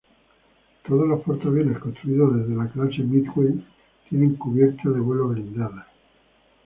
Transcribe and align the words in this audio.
Todos 0.87 1.07
los 1.07 1.21
portaaviones 1.21 1.77
construidos 1.77 2.35
desde 2.35 2.55
la 2.55 2.67
clase 2.71 3.03
Midway 3.03 3.63
tienen 4.09 4.33
cubiertas 4.33 4.83
de 4.95 4.99
vuelo 4.99 5.27
blindadas. 5.29 5.85